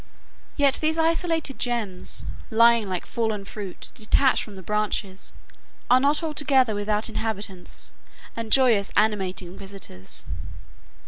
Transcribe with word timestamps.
Yet 0.57 0.79
these 0.81 0.97
isolated 0.97 1.59
gems, 1.59 2.25
lying 2.49 2.89
like 2.89 3.05
fallen 3.05 3.45
fruit 3.45 3.91
detached 3.93 4.41
from 4.41 4.55
the 4.55 4.63
branches, 4.63 5.31
are 5.91 5.99
not 5.99 6.23
altogether 6.23 6.73
without 6.73 7.07
inhabitants 7.07 7.93
and 8.35 8.51
joyous, 8.51 8.91
animating 8.97 9.55
visitors. 9.55 10.25